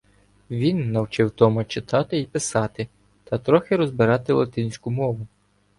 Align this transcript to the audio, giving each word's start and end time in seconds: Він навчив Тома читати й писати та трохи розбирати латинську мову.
Він 0.51 0.91
навчив 0.91 1.31
Тома 1.31 1.65
читати 1.65 2.17
й 2.17 2.25
писати 2.25 2.87
та 3.23 3.37
трохи 3.37 3.75
розбирати 3.75 4.33
латинську 4.33 4.91
мову. 4.91 5.27